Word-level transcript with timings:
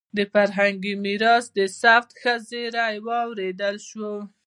د 0.17 0.19
فرهنګي 0.33 0.93
میراث 1.03 1.45
د 1.57 1.59
ثبت 1.79 2.09
ښه 2.19 2.33
زېری 2.49 2.95
واورېدل 3.07 3.75
شو. 3.87 4.11